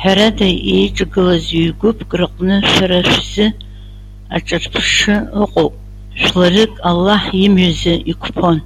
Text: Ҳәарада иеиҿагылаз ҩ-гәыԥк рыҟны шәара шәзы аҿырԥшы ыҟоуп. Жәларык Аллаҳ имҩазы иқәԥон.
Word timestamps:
Ҳәарада 0.00 0.48
иеиҿагылаз 0.70 1.44
ҩ-гәыԥк 1.62 2.10
рыҟны 2.20 2.56
шәара 2.70 2.98
шәзы 3.10 3.46
аҿырԥшы 4.36 5.16
ыҟоуп. 5.42 5.74
Жәларык 6.20 6.72
Аллаҳ 6.88 7.22
имҩазы 7.44 7.94
иқәԥон. 8.12 8.56